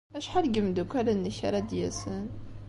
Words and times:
Acḥal 0.17 0.45
n 0.49 0.53
yimeddukal-nnek 0.53 1.37
ara 1.47 1.59
d-yasen? 1.69 2.25